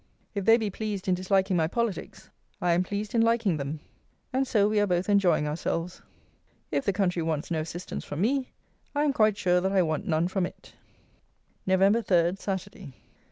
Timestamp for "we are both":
4.67-5.07